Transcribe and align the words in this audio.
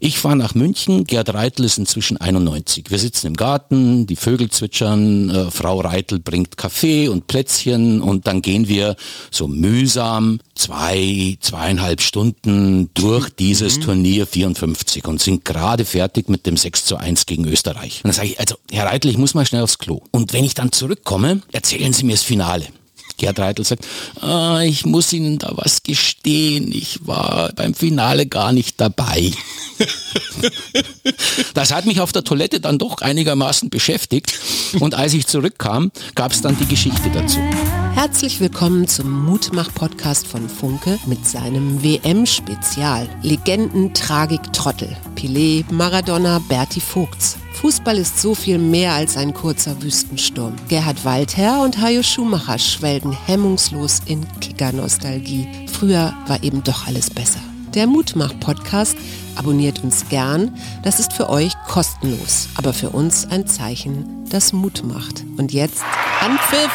Ich 0.00 0.18
fahre 0.18 0.34
nach 0.34 0.56
München, 0.56 1.04
Gerd 1.04 1.32
Reitel 1.34 1.64
ist 1.64 1.78
inzwischen 1.78 2.16
91. 2.16 2.90
Wir 2.90 2.98
sitzen 2.98 3.28
im 3.28 3.34
Garten, 3.34 4.08
die 4.08 4.16
Vögel 4.16 4.50
zwitschern, 4.50 5.30
äh, 5.30 5.50
Frau 5.52 5.80
Reitel 5.80 6.18
bringt 6.18 6.56
Kaffee 6.56 7.06
und 7.06 7.28
Plätzchen 7.28 8.02
und 8.02 8.26
dann 8.26 8.42
gehen 8.42 8.66
wir 8.66 8.96
so 9.30 9.46
mühsam 9.46 10.40
zwei, 10.56 11.36
zweieinhalb 11.38 12.00
Stunden 12.00 12.90
durch 12.94 13.30
dieses 13.30 13.78
mhm. 13.78 13.82
Turnier 13.82 14.26
54 14.26 15.06
und 15.06 15.22
sind 15.22 15.44
gerade 15.44 15.84
fertig 15.84 16.28
mit 16.28 16.44
dem 16.46 16.56
6 16.56 16.86
zu 16.86 16.96
1 16.96 17.26
gegen 17.26 17.46
Österreich. 17.46 17.98
Und 18.02 18.08
dann 18.08 18.14
sage 18.14 18.28
ich, 18.28 18.40
also 18.40 18.56
Herr 18.72 18.86
Reitel, 18.86 19.12
ich 19.12 19.18
muss 19.18 19.34
mal 19.34 19.46
schnell 19.46 19.62
aufs 19.62 19.78
Klo. 19.78 20.02
Und 20.10 20.32
wenn 20.32 20.42
ich 20.42 20.54
dann 20.54 20.72
zurückkomme, 20.72 21.40
erzählen 21.52 21.92
Sie 21.92 22.04
mir 22.04 22.14
das 22.14 22.24
Finale. 22.24 22.66
Gerd 23.16 23.38
Reitel 23.38 23.64
sagt, 23.64 23.86
ah, 24.20 24.60
ich 24.64 24.84
muss 24.86 25.12
Ihnen 25.12 25.38
da 25.38 25.52
was 25.54 25.84
gestehen, 25.84 26.72
ich 26.72 27.06
war 27.06 27.52
beim 27.52 27.74
Finale 27.74 28.26
gar 28.26 28.52
nicht 28.52 28.80
dabei. 28.80 29.30
Das 31.54 31.72
hat 31.72 31.86
mich 31.86 32.00
auf 32.00 32.12
der 32.12 32.24
Toilette 32.24 32.60
dann 32.60 32.78
doch 32.78 33.00
einigermaßen 33.00 33.70
beschäftigt 33.70 34.38
und 34.80 34.94
als 34.94 35.14
ich 35.14 35.26
zurückkam, 35.26 35.90
gab 36.14 36.32
es 36.32 36.42
dann 36.42 36.56
die 36.58 36.66
Geschichte 36.66 37.10
dazu. 37.12 37.38
Herzlich 37.94 38.40
willkommen 38.40 38.88
zum 38.88 39.24
Mutmach-Podcast 39.24 40.26
von 40.26 40.48
Funke 40.48 40.98
mit 41.06 41.26
seinem 41.26 41.82
WM-Spezial. 41.82 43.08
Legenden, 43.22 43.94
Tragik, 43.94 44.52
Trottel. 44.52 44.96
Pelé, 45.14 45.64
Maradona, 45.72 46.40
Berti 46.48 46.80
Vogts. 46.80 47.36
Fußball 47.52 47.96
ist 47.96 48.20
so 48.20 48.34
viel 48.34 48.58
mehr 48.58 48.92
als 48.94 49.16
ein 49.16 49.32
kurzer 49.32 49.80
Wüstensturm. 49.80 50.56
Gerhard 50.68 51.04
Waldherr 51.04 51.62
und 51.62 51.80
Hajo 51.80 52.02
Schumacher 52.02 52.58
schwelgen 52.58 53.16
hemmungslos 53.26 54.00
in 54.06 54.26
Kicker-Nostalgie. 54.40 55.46
Früher 55.72 56.14
war 56.26 56.42
eben 56.42 56.64
doch 56.64 56.86
alles 56.86 57.08
besser. 57.08 57.40
Der 57.74 57.88
Mutmach-Podcast 57.88 58.96
abonniert 59.34 59.82
uns 59.82 60.08
gern. 60.08 60.56
Das 60.84 61.00
ist 61.00 61.12
für 61.12 61.28
euch 61.28 61.52
kostenlos, 61.66 62.48
aber 62.54 62.72
für 62.72 62.90
uns 62.90 63.26
ein 63.26 63.48
Zeichen, 63.48 64.28
das 64.30 64.52
Mut 64.52 64.84
macht. 64.84 65.24
Und 65.38 65.52
jetzt 65.52 65.82
Anpfiff! 66.20 66.70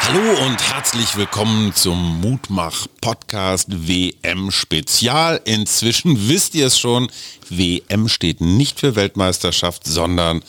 Hallo 0.00 0.44
und 0.44 0.74
herzlich 0.74 1.16
willkommen 1.16 1.72
zum 1.72 2.20
Mutmach 2.20 2.88
Podcast 3.00 3.68
WM 3.70 4.50
Spezial. 4.50 5.40
Inzwischen 5.44 6.28
wisst 6.28 6.56
ihr 6.56 6.66
es 6.66 6.76
schon, 6.76 7.08
WM 7.48 8.08
steht 8.08 8.40
nicht 8.40 8.80
für 8.80 8.96
Weltmeisterschaft, 8.96 9.86
sondern 9.86 10.42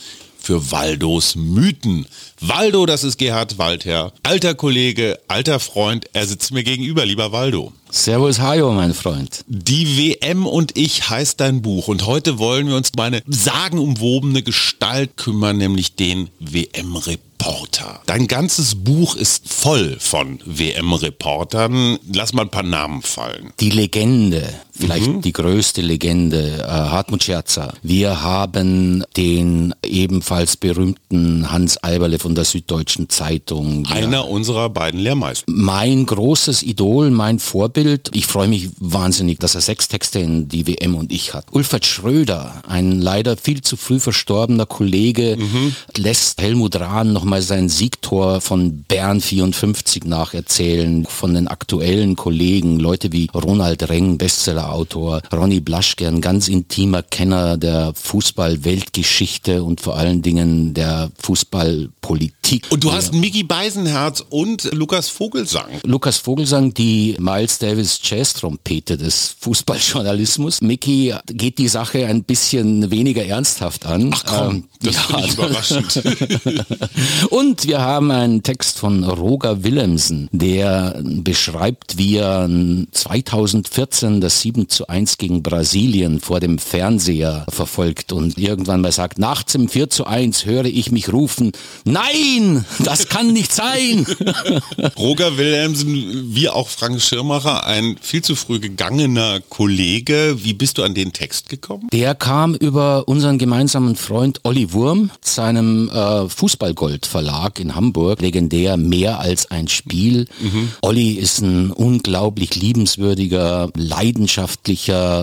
für 0.43 0.71
Waldos 0.71 1.35
Mythen. 1.35 2.05
Waldo, 2.41 2.85
das 2.85 3.05
ist 3.05 3.17
Gerhard 3.17 3.57
Waldherr, 3.57 4.11
alter 4.23 4.53
Kollege, 4.53 5.17
alter 5.29 5.59
Freund, 5.59 6.05
er 6.11 6.27
sitzt 6.27 6.51
mir 6.51 6.63
gegenüber, 6.63 7.05
lieber 7.05 7.31
Waldo. 7.31 7.71
Servus, 7.89 8.39
Hajo, 8.39 8.71
mein 8.71 8.93
Freund. 8.93 9.45
Die 9.47 9.97
WM 9.97 10.45
und 10.45 10.75
ich 10.75 11.09
heißt 11.09 11.39
dein 11.39 11.61
Buch 11.61 11.87
und 11.87 12.05
heute 12.07 12.39
wollen 12.39 12.67
wir 12.67 12.75
uns 12.75 12.89
um 12.95 13.01
eine 13.01 13.21
sagenumwobene 13.27 14.41
Gestalt 14.41 15.15
kümmern, 15.15 15.57
nämlich 15.57 15.95
den 15.95 16.29
WM-Reporter. 16.39 18.01
Dein 18.07 18.27
ganzes 18.27 18.83
Buch 18.83 19.15
ist 19.15 19.47
voll 19.47 19.97
von 19.99 20.39
WM-Reportern. 20.43 21.99
Lass 22.11 22.33
mal 22.33 22.43
ein 22.43 22.49
paar 22.49 22.63
Namen 22.63 23.03
fallen. 23.03 23.53
Die 23.59 23.69
Legende, 23.69 24.53
vielleicht 24.73 25.07
mhm. 25.07 25.21
die 25.21 25.33
größte 25.33 25.81
Legende, 25.81 26.63
äh, 26.63 26.67
Hartmut 26.67 27.23
Scherzer. 27.23 27.73
Wir 27.83 28.21
haben 28.21 29.03
den 29.15 29.73
ebenfalls 29.85 30.57
berühmten 30.57 31.51
Hans 31.51 31.77
Alberle 31.77 32.19
von 32.19 32.35
der 32.35 32.45
Süddeutschen 32.45 33.09
Zeitung. 33.09 33.85
Einer 33.87 34.11
ja. 34.11 34.21
unserer 34.21 34.69
beiden 34.69 34.99
Lehrmeister. 34.99 35.45
Mein 35.47 36.05
großes 36.05 36.63
Idol, 36.63 37.11
mein 37.11 37.39
Vorbild 37.39 37.83
Bild. 37.83 38.09
Ich 38.13 38.25
freue 38.25 38.47
mich 38.47 38.69
wahnsinnig, 38.79 39.39
dass 39.39 39.55
er 39.55 39.61
sechs 39.61 39.87
Texte 39.87 40.19
in 40.19 40.47
die 40.47 40.67
WM 40.67 40.95
und 40.95 41.11
ich 41.11 41.33
hat. 41.33 41.45
Ulfert 41.51 41.85
Schröder, 41.85 42.61
ein 42.67 43.01
leider 43.01 43.35
viel 43.35 43.61
zu 43.61 43.75
früh 43.75 43.99
verstorbener 43.99 44.65
Kollege, 44.65 45.35
mhm. 45.37 45.75
lässt 45.97 46.41
Helmut 46.41 46.79
Rahn 46.79 47.13
nochmal 47.13 47.41
sein 47.41 47.67
Siegtor 47.69 48.41
von 48.41 48.83
Bern 48.83 49.21
54 49.21 50.05
nacherzählen, 50.05 51.05
von 51.05 51.33
den 51.33 51.47
aktuellen 51.47 52.15
Kollegen, 52.15 52.79
Leute 52.79 53.11
wie 53.11 53.29
Ronald 53.33 53.89
Reng, 53.89 54.17
Bestsellerautor, 54.63 55.21
Ronny 55.31 55.59
Blaschke, 55.59 56.07
ein 56.07 56.21
ganz 56.21 56.47
intimer 56.47 57.03
Kenner 57.03 57.57
der 57.57 57.93
Fußball-Weltgeschichte 57.95 59.63
und 59.63 59.81
vor 59.81 59.97
allen 59.97 60.21
Dingen 60.21 60.73
der 60.73 61.11
Fußballpolitik. 61.19 62.67
Und 62.69 62.83
du 62.83 62.91
hast 62.91 63.13
Mickey 63.13 63.43
Beisenherz 63.43 64.23
und 64.29 64.71
Lukas 64.73 65.09
Vogelsang. 65.09 65.81
Lukas 65.83 66.17
Vogelsang, 66.17 66.73
die 66.73 67.15
Miles 67.19 67.59
Davis 67.59 67.99
Jazz-Trompete 68.01 68.97
des 68.97 69.35
Fußballjournalismus. 69.39 70.61
Mickey 70.61 71.13
geht 71.27 71.57
die 71.57 71.67
Sache 71.67 72.05
ein 72.05 72.23
bisschen 72.23 72.89
weniger 72.89 73.25
ernsthaft 73.25 73.85
an. 73.85 74.11
Ach 74.13 74.23
komm, 74.25 74.55
ähm, 74.55 74.63
das 74.81 74.95
ja, 75.09 75.19
ich 75.19 75.33
überraschend. 75.33 76.03
Und 77.29 77.67
wir 77.67 77.81
haben 77.81 78.11
einen 78.11 78.43
Text 78.43 78.79
von 78.79 79.03
Roger 79.03 79.63
Willemsen, 79.63 80.29
der 80.31 81.01
beschreibt, 81.03 81.97
wie 81.97 82.17
er 82.17 82.49
2014 82.91 84.21
das 84.21 84.41
7 84.53 84.69
zu 84.69 84.87
1 84.87 85.17
gegen 85.17 85.41
Brasilien 85.41 86.19
vor 86.19 86.39
dem 86.39 86.59
Fernseher 86.59 87.45
verfolgt 87.49 88.11
und 88.13 88.37
irgendwann 88.37 88.81
mal 88.81 88.91
sagt, 88.91 89.17
nachts 89.17 89.55
im 89.55 89.67
4 89.67 89.89
zu 89.89 90.05
1 90.05 90.45
höre 90.45 90.65
ich 90.65 90.91
mich 90.91 91.11
rufen, 91.11 91.53
nein, 91.85 92.63
das 92.79 93.09
kann 93.09 93.33
nicht 93.33 93.51
sein. 93.51 94.05
Roger 94.97 95.37
Willemsen, 95.37 96.35
wie 96.35 96.49
auch 96.49 96.67
Frank 96.67 97.01
Schirmacher, 97.01 97.65
ein 97.65 97.97
viel 97.99 98.21
zu 98.21 98.35
früh 98.35 98.59
gegangener 98.59 99.39
Kollege. 99.49 100.37
Wie 100.43 100.53
bist 100.53 100.77
du 100.77 100.83
an 100.83 100.93
den 100.93 101.13
Text 101.13 101.49
gekommen? 101.49 101.87
Der 101.91 102.13
kam 102.13 102.53
über 102.53 103.07
unseren 103.07 103.39
gemeinsamen 103.39 103.95
Freund 103.95 104.41
Olli 104.43 104.71
Wurm, 104.71 105.09
seinem 105.21 105.89
äh, 105.89 106.29
Fußballgold 106.29 107.07
Verlag 107.07 107.59
in 107.59 107.73
Hamburg, 107.73 108.21
legendär 108.21 108.77
mehr 108.77 109.19
als 109.19 109.49
ein 109.49 109.67
Spiel. 109.67 110.27
Mhm. 110.39 110.69
Olli 110.81 111.13
ist 111.13 111.41
ein 111.41 111.71
unglaublich 111.71 112.55
liebenswürdiger, 112.55 113.71
leidenschaftlicher, 113.75 114.42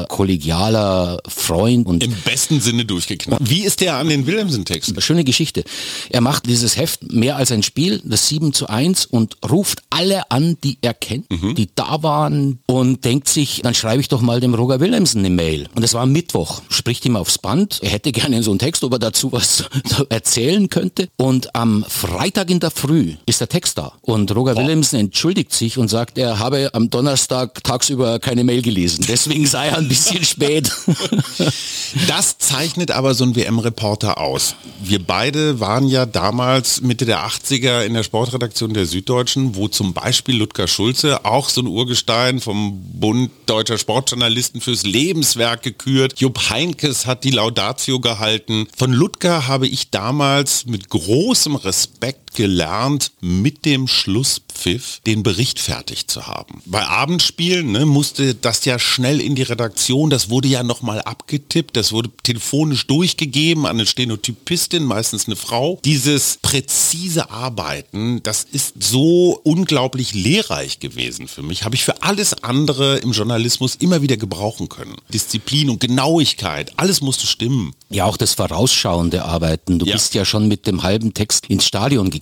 kollegialer 0.09 1.21
Freund 1.27 1.87
und 1.87 2.03
im 2.03 2.13
besten 2.25 2.61
Sinne 2.61 2.85
durchgeknallt. 2.85 3.41
Wie 3.45 3.63
ist 3.63 3.81
der 3.81 3.97
an 3.97 4.09
den 4.09 4.27
Wilhelmsen-Text? 4.27 5.03
Schöne 5.03 5.25
Geschichte. 5.25 5.65
Er 6.11 6.21
macht 6.21 6.47
dieses 6.47 6.77
Heft 6.77 7.13
mehr 7.13 7.37
als 7.37 7.53
ein 7.53 7.63
Spiel, 7.63 8.01
das 8.05 8.29
7 8.29 8.53
zu 8.53 8.69
1 8.69 9.07
und 9.07 9.37
ruft 9.49 9.83
alle 9.91 10.31
an, 10.31 10.57
die 10.63 10.79
er 10.83 10.95
kennt, 10.95 11.31
mhm. 11.31 11.55
die 11.55 11.69
da 11.75 12.03
waren 12.03 12.61
und 12.67 13.05
denkt 13.05 13.29
sich, 13.29 13.61
dann 13.63 13.75
schreibe 13.75 14.01
ich 14.01 14.09
doch 14.09 14.21
mal 14.21 14.41
dem 14.41 14.55
Roger 14.55 14.81
Willemsen 14.81 15.21
eine 15.21 15.31
Mail. 15.31 15.69
Und 15.75 15.83
es 15.83 15.95
war 15.95 16.03
am 16.03 16.13
Mittwoch, 16.13 16.63
spricht 16.69 17.05
ihm 17.05 17.17
aufs 17.17 17.39
Band. 17.39 17.81
Er 17.83 17.91
hätte 17.91 18.13
gerne 18.13 18.43
so 18.43 18.51
einen 18.51 18.59
Text, 18.59 18.85
ob 18.85 18.93
er 18.93 18.99
dazu 18.99 19.33
was 19.33 19.65
erzählen 20.09 20.69
könnte. 20.69 21.09
Und 21.17 21.55
am 21.55 21.85
Freitag 21.89 22.51
in 22.51 22.61
der 22.61 22.71
Früh 22.71 23.15
ist 23.27 23.41
der 23.41 23.49
Text 23.49 23.79
da. 23.79 23.93
Und 24.03 24.35
Roger 24.35 24.55
Boah. 24.55 24.63
Willemsen 24.63 24.99
entschuldigt 24.99 25.53
sich 25.53 25.79
und 25.79 25.89
sagt, 25.89 26.19
er 26.19 26.39
habe 26.39 26.71
am 26.75 26.91
Donnerstag 26.91 27.63
tagsüber 27.65 28.19
keine 28.19 28.45
Mail 28.45 28.63
gelesen. 28.63 29.05
Deswegen 29.11 29.45
sei 29.45 29.67
er 29.67 29.79
ein 29.79 29.89
bisschen 29.89 30.25
spät. 30.25 30.71
Das 32.07 32.39
zeichnet 32.39 32.93
aber 32.93 33.15
so 33.15 33.25
ein 33.25 33.35
WM-Reporter 33.35 34.19
aus. 34.19 34.55
Wir 34.81 35.05
beide 35.05 35.59
waren 35.59 35.89
ja 35.89 36.07
damals 36.07 36.81
Mitte 36.81 37.05
der 37.05 37.27
80er 37.27 37.83
in 37.83 37.95
der 37.95 38.05
Sportredaktion 38.05 38.73
der 38.73 38.87
Süddeutschen, 38.87 39.57
wo 39.57 39.67
zum 39.67 39.93
Beispiel 39.93 40.37
Ludger 40.37 40.69
Schulze, 40.69 41.25
auch 41.25 41.49
so 41.49 41.63
ein 41.63 41.67
Urgestein, 41.67 42.41
vom 42.41 42.81
Bund 42.93 43.33
Deutscher 43.47 43.79
Sportjournalisten 43.79 44.61
fürs 44.61 44.85
Lebenswerk 44.85 45.65
gekürt. 45.65 46.21
Jupp 46.21 46.51
Heinkes 46.51 47.07
hat 47.07 47.25
die 47.25 47.33
Laudatio 47.33 47.99
gehalten. 47.99 48.69
Von 48.77 48.93
Ludger 48.93 49.49
habe 49.49 49.67
ich 49.67 49.91
damals 49.91 50.67
mit 50.67 50.89
großem 50.89 51.57
Respekt 51.57 52.30
gelernt, 52.35 53.13
mit 53.21 53.65
dem 53.65 53.89
Schlusspfiff 53.89 55.01
den 55.07 55.23
Bericht 55.23 55.59
fertig 55.59 56.07
zu 56.07 56.27
haben. 56.27 56.63
Bei 56.67 56.87
Abendspielen 56.87 57.73
ne, 57.73 57.87
musste 57.87 58.35
das 58.35 58.65
ja 58.65 58.79
schnell 58.79 59.21
in 59.21 59.35
die 59.35 59.43
Redaktion, 59.43 60.11
das 60.11 60.31
wurde 60.31 60.49
ja 60.49 60.63
nochmal 60.63 61.01
abgetippt, 61.03 61.77
das 61.77 61.93
wurde 61.93 62.11
telefonisch 62.23 62.87
durchgegeben 62.87 63.67
an 63.67 63.77
eine 63.77 63.87
Stenotypistin, 63.87 64.85
meistens 64.85 65.27
eine 65.27 65.37
Frau. 65.37 65.81
Dieses 65.85 66.39
präzise 66.43 67.31
Arbeiten, 67.31 68.23
das 68.23 68.45
ist 68.51 68.75
so 68.81 69.41
unglaublich 69.43 70.15
lehrreich 70.15 70.81
gewesen 70.81 71.29
für 71.29 71.43
mich, 71.43 71.65
habe 71.65 71.75
ich 71.75 71.85
für 71.85 72.03
alles 72.03 72.43
andere 72.45 72.99
im 72.99 73.13
Journalismus 73.13 73.75
immer 73.77 74.03
wieder 74.03 74.17
gebrauchen 74.17 74.69
können. 74.69 74.97
Disziplin 75.13 75.71
und 75.71 75.81
Genauigkeit, 75.81 76.73
alles 76.77 77.01
musste 77.01 77.27
stimmen. 77.27 77.75
Ja, 77.89 78.05
auch 78.05 78.17
das 78.17 78.35
vorausschauende 78.35 79.25
Arbeiten. 79.25 79.81
Du 79.81 79.87
ja. 79.87 79.95
bist 79.95 80.15
ja 80.15 80.25
schon 80.25 80.47
mit 80.47 80.67
dem 80.67 80.85
halben 80.85 81.13
Text 81.13 81.47
ins 81.47 81.65
Stadion 81.65 82.11
gegangen 82.11 82.20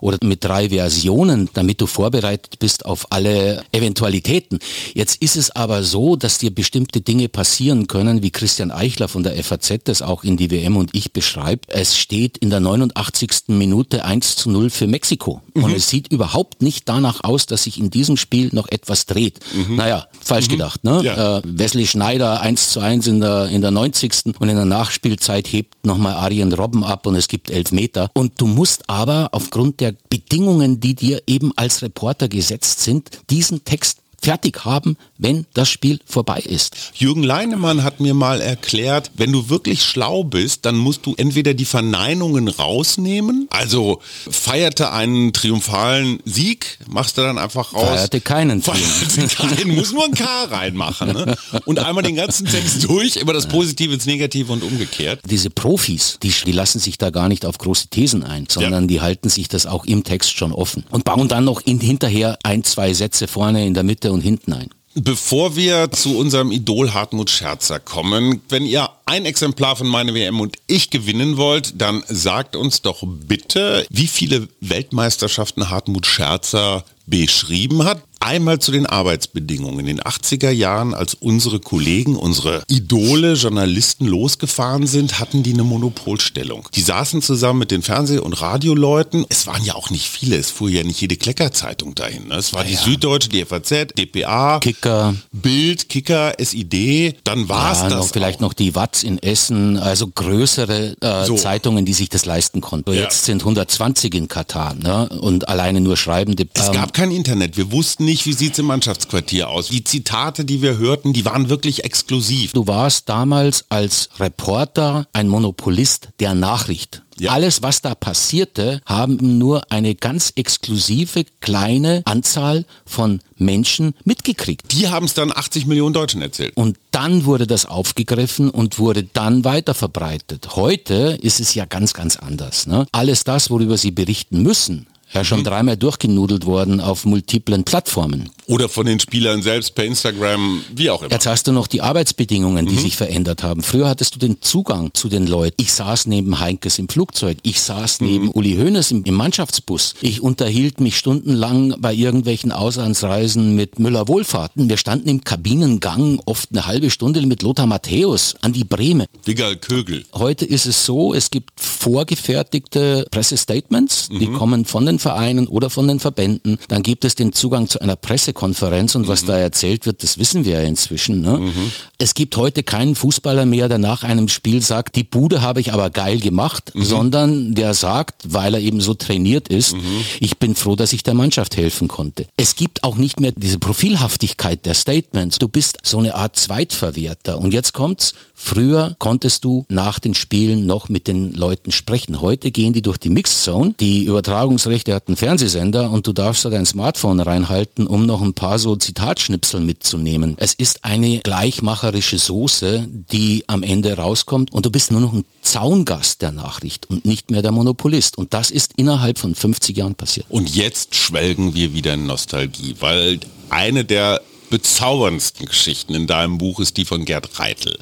oder 0.00 0.18
mit 0.22 0.44
drei 0.44 0.68
Versionen 0.68 1.48
damit 1.52 1.80
du 1.80 1.86
vorbereitet 1.86 2.58
bist 2.58 2.84
auf 2.86 3.06
alle 3.10 3.64
Eventualitäten. 3.72 4.58
Jetzt 4.94 5.20
ist 5.22 5.36
es 5.36 5.50
aber 5.50 5.82
so, 5.82 6.16
dass 6.16 6.38
dir 6.38 6.54
bestimmte 6.54 7.00
Dinge 7.00 7.28
passieren 7.28 7.86
können, 7.86 8.22
wie 8.22 8.30
Christian 8.30 8.70
Eichler 8.70 9.08
von 9.08 9.22
der 9.22 9.42
FAZ 9.42 9.84
das 9.84 10.02
auch 10.02 10.24
in 10.24 10.36
die 10.36 10.50
WM 10.50 10.76
und 10.76 10.94
ich 10.94 11.12
beschreibt. 11.12 11.70
Es 11.70 11.96
steht 11.96 12.38
in 12.38 12.50
der 12.50 12.60
89. 12.60 13.30
Minute 13.48 14.04
1 14.04 14.36
zu 14.36 14.50
0 14.50 14.70
für 14.70 14.86
Mexiko. 14.86 15.40
Mhm. 15.54 15.64
Und 15.64 15.74
es 15.74 15.88
sieht 15.88 16.12
überhaupt 16.12 16.62
nicht 16.62 16.88
danach 16.88 17.24
aus, 17.24 17.46
dass 17.46 17.64
sich 17.64 17.78
in 17.78 17.90
diesem 17.90 18.16
Spiel 18.16 18.50
noch 18.52 18.68
etwas 18.68 19.06
dreht. 19.06 19.40
Mhm. 19.54 19.76
Naja, 19.76 20.06
falsch 20.20 20.48
mhm. 20.48 20.52
gedacht. 20.52 20.84
Ne? 20.84 21.00
Ja. 21.02 21.38
Äh, 21.38 21.42
Wesley 21.44 21.86
Schneider 21.86 22.40
1 22.40 22.70
zu 22.70 22.80
1 22.80 23.06
in 23.06 23.20
der, 23.20 23.48
in 23.48 23.60
der 23.60 23.70
90. 23.70 24.36
und 24.38 24.48
in 24.48 24.56
der 24.56 24.64
Nachspielzeit 24.64 25.46
hebt 25.50 25.84
nochmal 25.84 26.14
Arjen 26.14 26.52
Robben 26.52 26.84
ab 26.84 27.06
und 27.06 27.14
es 27.14 27.28
gibt 27.28 27.50
elf 27.50 27.72
Meter. 27.72 28.10
Und 28.14 28.40
du 28.40 28.46
musst 28.46 28.88
aber 28.88 29.23
aufgrund 29.32 29.80
der 29.80 29.94
Bedingungen, 30.08 30.80
die 30.80 30.94
dir 30.94 31.22
eben 31.26 31.52
als 31.56 31.82
Reporter 31.82 32.28
gesetzt 32.28 32.80
sind, 32.80 33.10
diesen 33.30 33.64
Text 33.64 34.03
fertig 34.24 34.64
haben, 34.64 34.96
wenn 35.18 35.44
das 35.52 35.68
Spiel 35.68 36.00
vorbei 36.06 36.40
ist. 36.40 36.74
Jürgen 36.94 37.22
Leinemann 37.22 37.84
hat 37.84 38.00
mir 38.00 38.14
mal 38.14 38.40
erklärt, 38.40 39.10
wenn 39.16 39.32
du 39.32 39.50
wirklich 39.50 39.82
schlau 39.82 40.24
bist, 40.24 40.64
dann 40.64 40.76
musst 40.76 41.04
du 41.04 41.14
entweder 41.16 41.52
die 41.52 41.66
Verneinungen 41.66 42.48
rausnehmen, 42.48 43.48
also 43.50 44.00
feierte 44.30 44.92
einen 44.92 45.34
triumphalen 45.34 46.20
Sieg, 46.24 46.78
machst 46.88 47.18
du 47.18 47.22
dann 47.22 47.36
einfach 47.36 47.74
raus. 47.74 47.88
Feierte 47.88 48.20
keinen 48.22 48.62
Feierte 48.62 49.28
keinen, 49.36 49.74
muss 49.76 49.92
nur 49.92 50.06
ein 50.06 50.14
K 50.14 50.24
reinmachen. 50.44 51.12
Ne? 51.12 51.36
Und 51.66 51.78
einmal 51.78 52.02
den 52.02 52.16
ganzen 52.16 52.46
Text 52.46 52.84
durch, 52.88 53.16
immer 53.16 53.34
das 53.34 53.46
Positive 53.46 53.92
ins 53.92 54.06
Negative 54.06 54.50
und 54.52 54.62
umgekehrt. 54.62 55.20
Diese 55.28 55.50
Profis, 55.50 56.18
die, 56.22 56.32
die 56.46 56.52
lassen 56.52 56.78
sich 56.78 56.96
da 56.96 57.10
gar 57.10 57.28
nicht 57.28 57.44
auf 57.44 57.58
große 57.58 57.88
Thesen 57.88 58.22
ein, 58.24 58.46
sondern 58.48 58.84
ja. 58.84 58.88
die 58.88 59.00
halten 59.02 59.28
sich 59.28 59.48
das 59.48 59.66
auch 59.66 59.84
im 59.84 60.02
Text 60.02 60.36
schon 60.36 60.52
offen 60.52 60.84
und 60.90 61.04
bauen 61.04 61.28
dann 61.28 61.44
noch 61.44 61.60
in, 61.60 61.78
hinterher 61.78 62.38
ein, 62.42 62.64
zwei 62.64 62.94
Sätze 62.94 63.28
vorne 63.28 63.66
in 63.66 63.74
der 63.74 63.82
Mitte 63.82 64.13
und 64.14 64.22
hinten 64.22 64.52
ein. 64.52 64.70
Bevor 64.96 65.56
wir 65.56 65.90
zu 65.90 66.16
unserem 66.16 66.52
Idol 66.52 66.94
Hartmut 66.94 67.28
Scherzer 67.28 67.80
kommen, 67.80 68.40
wenn 68.48 68.64
ihr 68.64 68.90
ein 69.06 69.24
Exemplar 69.24 69.74
von 69.74 69.88
meine 69.88 70.14
WM 70.14 70.38
und 70.38 70.56
ich 70.68 70.90
gewinnen 70.90 71.36
wollt, 71.36 71.80
dann 71.80 72.04
sagt 72.06 72.54
uns 72.54 72.80
doch 72.80 73.02
bitte, 73.04 73.84
wie 73.90 74.06
viele 74.06 74.48
Weltmeisterschaften 74.60 75.68
Hartmut 75.68 76.06
Scherzer 76.06 76.84
beschrieben 77.06 77.84
hat. 77.84 78.02
Einmal 78.24 78.58
zu 78.58 78.72
den 78.72 78.86
Arbeitsbedingungen. 78.86 79.80
In 79.80 79.86
den 79.86 80.00
80er 80.00 80.48
Jahren, 80.48 80.94
als 80.94 81.12
unsere 81.12 81.60
Kollegen, 81.60 82.16
unsere 82.16 82.62
Idole, 82.68 83.34
Journalisten 83.34 84.06
losgefahren 84.06 84.86
sind, 84.86 85.20
hatten 85.20 85.42
die 85.42 85.52
eine 85.52 85.62
Monopolstellung. 85.62 86.66
Die 86.74 86.80
saßen 86.80 87.20
zusammen 87.20 87.58
mit 87.58 87.70
den 87.70 87.82
Fernseh- 87.82 88.18
und 88.18 88.32
Radioleuten. 88.40 89.26
Es 89.28 89.46
waren 89.46 89.62
ja 89.62 89.74
auch 89.74 89.90
nicht 89.90 90.08
viele. 90.08 90.36
Es 90.36 90.50
fuhr 90.50 90.70
ja 90.70 90.82
nicht 90.84 91.02
jede 91.02 91.16
Kleckerzeitung 91.16 91.94
dahin. 91.94 92.28
Ne? 92.28 92.36
Es 92.36 92.54
war 92.54 92.64
ja, 92.64 92.70
die 92.70 92.76
Süddeutsche, 92.76 93.28
die 93.28 93.44
FAZ, 93.44 93.88
DPA, 93.94 94.58
Kicker, 94.60 95.14
Bild, 95.30 95.90
Kicker, 95.90 96.32
SID. 96.38 97.16
Dann 97.24 97.50
war 97.50 97.72
es 97.72 97.80
ja, 97.80 97.90
das. 97.90 97.98
Noch, 97.98 98.08
vielleicht 98.10 98.40
noch 98.40 98.54
die 98.54 98.74
Watz 98.74 99.02
in 99.02 99.18
Essen. 99.18 99.76
Also 99.76 100.06
größere 100.06 100.96
äh, 100.98 101.26
so. 101.26 101.36
Zeitungen, 101.36 101.84
die 101.84 101.92
sich 101.92 102.08
das 102.08 102.24
leisten 102.24 102.62
konnten. 102.62 102.94
Ja. 102.94 103.02
Jetzt 103.02 103.26
sind 103.26 103.42
120 103.42 104.14
in 104.14 104.28
Katar 104.28 104.74
ne? 104.76 105.10
und 105.10 105.46
alleine 105.50 105.82
nur 105.82 105.98
schreibende. 105.98 106.46
Es 106.54 106.72
gab 106.72 106.94
kein 106.94 107.10
Internet. 107.10 107.58
Wir 107.58 107.70
wussten 107.70 108.06
nicht, 108.06 108.13
wie 108.22 108.32
sieht 108.32 108.52
es 108.52 108.58
im 108.60 108.66
Mannschaftsquartier 108.66 109.48
aus. 109.48 109.68
Die 109.68 109.82
Zitate, 109.82 110.44
die 110.44 110.62
wir 110.62 110.78
hörten, 110.78 111.12
die 111.12 111.24
waren 111.24 111.48
wirklich 111.48 111.84
exklusiv. 111.84 112.52
Du 112.52 112.66
warst 112.66 113.08
damals 113.08 113.64
als 113.68 114.08
Reporter 114.20 115.06
ein 115.12 115.28
Monopolist 115.28 116.08
der 116.20 116.34
Nachricht. 116.34 117.02
Ja. 117.18 117.32
Alles, 117.32 117.62
was 117.62 117.80
da 117.80 117.94
passierte, 117.94 118.80
haben 118.86 119.38
nur 119.38 119.70
eine 119.70 119.94
ganz 119.94 120.32
exklusive 120.34 121.24
kleine 121.40 122.02
Anzahl 122.04 122.64
von 122.84 123.20
Menschen 123.36 123.94
mitgekriegt. 124.04 124.72
Die 124.72 124.88
haben 124.88 125.06
es 125.06 125.14
dann 125.14 125.30
80 125.30 125.66
Millionen 125.66 125.94
Deutschen 125.94 126.22
erzählt. 126.22 126.56
Und 126.56 126.76
dann 126.90 127.24
wurde 127.24 127.46
das 127.46 127.66
aufgegriffen 127.66 128.50
und 128.50 128.78
wurde 128.78 129.04
dann 129.04 129.44
weiter 129.44 129.74
verbreitet. 129.74 130.56
Heute 130.56 131.18
ist 131.20 131.40
es 131.40 131.54
ja 131.54 131.64
ganz, 131.64 131.94
ganz 131.94 132.16
anders. 132.16 132.66
Ne? 132.66 132.86
Alles 132.92 133.24
das, 133.24 133.50
worüber 133.50 133.76
Sie 133.76 133.90
berichten 133.90 134.42
müssen, 134.42 134.86
ja 135.14 135.24
schon 135.24 135.40
mhm. 135.40 135.44
dreimal 135.44 135.76
durchgenudelt 135.76 136.46
worden 136.46 136.80
auf 136.80 137.04
multiplen 137.04 137.64
Plattformen. 137.64 138.30
Oder 138.46 138.68
von 138.68 138.86
den 138.86 139.00
Spielern 139.00 139.42
selbst 139.42 139.74
per 139.74 139.84
Instagram, 139.84 140.62
wie 140.74 140.90
auch 140.90 141.02
immer. 141.02 141.12
Jetzt 141.12 141.26
hast 141.26 141.46
du 141.46 141.52
noch 141.52 141.66
die 141.66 141.80
Arbeitsbedingungen, 141.80 142.66
die 142.66 142.74
mhm. 142.74 142.80
sich 142.80 142.96
verändert 142.96 143.42
haben. 143.42 143.62
Früher 143.62 143.88
hattest 143.88 144.14
du 144.14 144.18
den 144.18 144.42
Zugang 144.42 144.92
zu 144.92 145.08
den 145.08 145.26
Leuten. 145.26 145.56
Ich 145.60 145.72
saß 145.72 146.06
neben 146.06 146.38
Heinkes 146.40 146.78
im 146.78 146.88
Flugzeug. 146.88 147.38
Ich 147.42 147.60
saß 147.60 148.00
mhm. 148.00 148.06
neben 148.06 148.30
Uli 148.30 148.56
Hoeneß 148.56 148.90
im, 148.90 149.04
im, 149.04 149.14
Mannschaftsbus. 149.14 149.94
Ich 150.00 150.20
unterhielt 150.20 150.80
mich 150.80 150.98
stundenlang 150.98 151.74
bei 151.78 151.94
irgendwelchen 151.94 152.52
Auslandsreisen 152.52 153.54
mit 153.54 153.78
Müller 153.78 154.08
Wohlfahrten. 154.08 154.68
Wir 154.68 154.76
standen 154.76 155.08
im 155.08 155.24
Kabinengang 155.24 156.20
oft 156.26 156.50
eine 156.52 156.66
halbe 156.66 156.90
Stunde 156.90 157.24
mit 157.26 157.42
Lothar 157.42 157.66
Matthäus 157.66 158.34
an 158.42 158.52
die 158.52 158.64
Breme. 158.64 159.06
Digga 159.26 159.54
Kögel. 159.54 160.04
Heute 160.12 160.44
ist 160.44 160.66
es 160.66 160.84
so, 160.84 161.14
es 161.14 161.30
gibt 161.30 161.60
vorgefertigte 161.60 163.06
Pressestatements, 163.10 164.08
die 164.10 164.28
mhm. 164.28 164.34
kommen 164.34 164.64
von 164.64 164.84
den 164.86 164.98
Vereinen 164.98 165.46
oder 165.46 165.70
von 165.70 165.88
den 165.88 166.00
Verbänden. 166.00 166.58
Dann 166.68 166.82
gibt 166.82 167.04
es 167.04 167.14
den 167.14 167.32
Zugang 167.32 167.68
zu 167.68 167.80
einer 167.80 167.96
Pressekonferenz 168.34 168.94
und 168.94 169.08
was 169.08 169.22
mhm. 169.22 169.26
da 169.28 169.38
erzählt 169.38 169.86
wird, 169.86 170.02
das 170.02 170.18
wissen 170.18 170.44
wir 170.44 170.60
ja 170.60 170.68
inzwischen. 170.68 171.22
Ne? 171.22 171.38
Mhm. 171.38 171.72
Es 171.98 172.14
gibt 172.14 172.36
heute 172.36 172.62
keinen 172.62 172.94
Fußballer 172.94 173.46
mehr, 173.46 173.68
der 173.68 173.78
nach 173.78 174.02
einem 174.02 174.28
Spiel 174.28 174.60
sagt, 174.60 174.96
die 174.96 175.04
Bude 175.04 175.40
habe 175.40 175.60
ich 175.60 175.72
aber 175.72 175.90
geil 175.90 176.18
gemacht, 176.18 176.72
mhm. 176.74 176.84
sondern 176.84 177.54
der 177.54 177.72
sagt, 177.72 178.14
weil 178.26 178.54
er 178.54 178.60
eben 178.60 178.80
so 178.80 178.94
trainiert 178.94 179.48
ist, 179.48 179.74
mhm. 179.74 179.80
ich 180.20 180.38
bin 180.38 180.54
froh, 180.54 180.76
dass 180.76 180.92
ich 180.92 181.02
der 181.02 181.14
Mannschaft 181.14 181.56
helfen 181.56 181.88
konnte. 181.88 182.26
Es 182.36 182.56
gibt 182.56 182.84
auch 182.84 182.96
nicht 182.96 183.20
mehr 183.20 183.32
diese 183.34 183.58
Profilhaftigkeit 183.58 184.66
der 184.66 184.74
Statements. 184.74 185.38
Du 185.38 185.48
bist 185.48 185.78
so 185.82 185.98
eine 185.98 186.14
Art 186.14 186.36
Zweitverwerter. 186.36 187.38
Und 187.38 187.54
jetzt 187.54 187.72
kommt's, 187.72 188.14
früher 188.34 188.96
konntest 188.98 189.44
du 189.44 189.64
nach 189.68 189.98
den 189.98 190.14
Spielen 190.14 190.66
noch 190.66 190.88
mit 190.88 191.06
den 191.06 191.32
Leuten 191.32 191.70
sprechen. 191.70 192.20
Heute 192.20 192.50
gehen 192.50 192.72
die 192.72 192.82
durch 192.82 192.98
die 192.98 193.10
Mixzone. 193.10 193.74
Die 193.78 194.04
Übertragungsrechte 194.04 194.94
hat 194.94 195.08
einen 195.08 195.16
Fernsehsender 195.16 195.90
und 195.90 196.06
du 196.06 196.12
darfst 196.12 196.44
da 196.44 196.50
dein 196.50 196.66
Smartphone 196.66 197.20
reinhalten, 197.20 197.86
um 197.86 198.06
noch 198.06 198.20
ein 198.24 198.34
paar 198.34 198.58
so 198.58 198.76
Zitatschnipsel 198.76 199.60
mitzunehmen. 199.60 200.34
Es 200.38 200.54
ist 200.54 200.84
eine 200.84 201.20
gleichmacherische 201.20 202.18
Soße, 202.18 202.88
die 202.88 203.44
am 203.46 203.62
Ende 203.62 203.96
rauskommt 203.96 204.52
und 204.52 204.66
du 204.66 204.70
bist 204.70 204.90
nur 204.90 205.00
noch 205.00 205.12
ein 205.12 205.24
Zaungast 205.42 206.22
der 206.22 206.32
Nachricht 206.32 206.90
und 206.90 207.04
nicht 207.04 207.30
mehr 207.30 207.42
der 207.42 207.52
Monopolist. 207.52 208.18
Und 208.18 208.34
das 208.34 208.50
ist 208.50 208.72
innerhalb 208.76 209.18
von 209.18 209.34
50 209.34 209.76
Jahren 209.76 209.94
passiert. 209.94 210.26
Und 210.28 210.54
jetzt 210.54 210.94
schwelgen 210.94 211.54
wir 211.54 211.74
wieder 211.74 211.94
in 211.94 212.06
Nostalgie, 212.06 212.76
weil 212.80 213.20
eine 213.50 213.84
der 213.84 214.20
bezauberndsten 214.50 215.46
Geschichten 215.46 215.94
in 215.94 216.06
deinem 216.06 216.38
Buch 216.38 216.60
ist 216.60 216.76
die 216.76 216.84
von 216.84 217.04
Gerd 217.04 217.38
Reitel. 217.38 217.78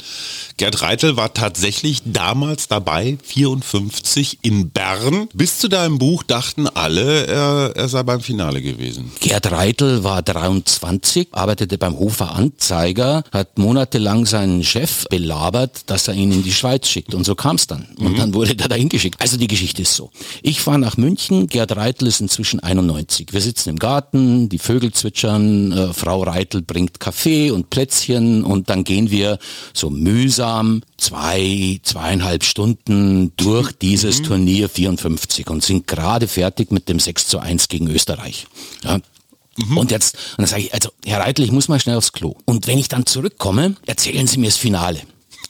Gerd 0.57 0.83
Reitel 0.83 1.17
war 1.17 1.35
tatsächlich 1.35 2.03
damals 2.05 2.69
dabei, 2.69 3.19
54 3.23 4.39
in 4.43 4.71
Bern. 4.71 5.29
Bis 5.35 5.59
zu 5.59 5.69
deinem 5.69 5.99
Buch 5.99 6.23
dachten 6.23 6.69
alle, 6.69 7.27
er, 7.27 7.73
er 7.75 7.89
sei 7.89 8.03
beim 8.03 8.21
Finale 8.21 8.63
gewesen. 8.63 9.13
Gerd 9.21 9.51
Reitel 9.51 10.05
war 10.05 10.23
23, 10.23 11.29
arbeitete 11.33 11.79
beim 11.79 11.99
Hofer 11.99 12.35
Anzeiger, 12.35 13.25
hat 13.33 13.59
monatelang 13.59 14.27
seinen 14.27 14.63
Chef 14.65 15.05
belabert, 15.11 15.83
dass 15.87 16.09
er 16.09 16.15
ihn 16.15 16.33
in 16.33 16.43
die 16.43 16.53
Schweiz 16.53 16.89
schickt. 16.89 17.15
Und 17.15 17.25
so 17.25 17.35
kam 17.35 17.57
es 17.57 17.67
dann. 17.67 17.89
Und 17.97 18.13
mhm. 18.13 18.17
dann 18.17 18.35
wurde 18.35 18.55
er 18.59 18.69
dahin 18.69 18.89
geschickt. 18.89 19.21
Also 19.21 19.37
die 19.37 19.49
Geschichte 19.49 19.83
ist 19.83 19.95
so. 19.95 20.11
Ich 20.43 20.61
fahre 20.61 20.79
nach 20.79 20.97
München, 20.97 21.47
Gerd 21.49 21.77
Reitel 21.77 22.07
ist 22.07 22.21
inzwischen 22.21 22.61
91. 22.61 23.33
Wir 23.33 23.41
sitzen 23.41 23.71
im 23.71 23.79
Garten, 23.79 24.49
die 24.49 24.59
Vögel 24.59 24.93
zwitschern, 24.93 25.73
äh, 25.73 25.93
Frau 25.93 26.23
Reitel 26.23 26.62
bringt 26.63 27.01
Kaffee 27.01 27.51
und 27.51 27.71
Plätzchen 27.71 28.45
und 28.45 28.71
dann 28.71 28.85
gehen 28.85 29.11
wir 29.11 29.39
so 29.73 29.91
mühsam 29.91 30.83
zwei, 30.97 31.81
zweieinhalb 31.83 32.45
Stunden 32.45 33.33
durch 33.37 33.73
dieses 33.83 34.21
mhm. 34.21 34.25
Turnier 34.25 34.69
54 34.69 35.49
und 35.49 35.63
sind 35.63 35.87
gerade 35.87 36.29
fertig 36.29 36.71
mit 36.71 36.89
dem 36.89 36.99
6 36.99 37.27
zu 37.29 37.39
1 37.39 37.69
gegen 37.69 37.89
Österreich. 37.89 38.47
Ja. 38.85 39.01
Mhm. 39.57 39.79
Und 39.79 39.91
jetzt, 39.91 40.15
und 40.15 40.39
dann 40.39 40.47
sage 40.47 40.63
ich, 40.63 40.75
also 40.75 40.91
Herr 41.05 41.21
Reitel, 41.21 41.45
ich 41.45 41.53
muss 41.53 41.69
mal 41.69 41.81
schnell 41.81 41.97
aufs 41.97 42.13
Klo. 42.13 42.37
Und 42.45 42.67
wenn 42.67 42.79
ich 42.79 42.89
dann 42.89 43.07
zurückkomme, 43.07 43.77
erzählen 43.87 44.27
Sie 44.27 44.39
mir 44.39 44.47
das 44.47 44.57
Finale. 44.57 45.01